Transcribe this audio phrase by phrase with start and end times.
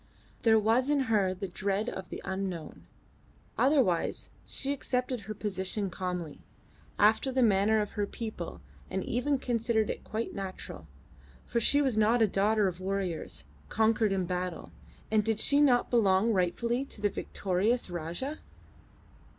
[0.41, 2.87] There was in her the dread of the unknown;
[3.55, 6.41] otherwise she accepted her position calmly,
[6.97, 10.87] after the manner of her people, and even considered it quite natural;
[11.45, 14.71] for was she not a daughter of warriors, conquered in battle,
[15.11, 18.39] and did she not belong rightfully to the victorious Rajah?